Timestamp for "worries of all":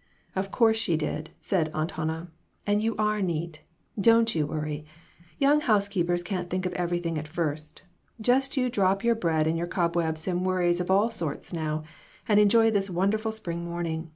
10.46-11.10